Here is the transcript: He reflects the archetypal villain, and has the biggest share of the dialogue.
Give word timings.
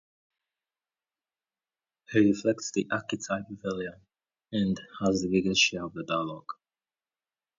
He 2.11 2.19
reflects 2.25 2.71
the 2.71 2.87
archetypal 2.89 3.55
villain, 3.61 4.01
and 4.51 4.81
has 4.99 5.21
the 5.21 5.29
biggest 5.29 5.61
share 5.61 5.85
of 5.85 5.93
the 5.93 6.03
dialogue. 6.03 6.53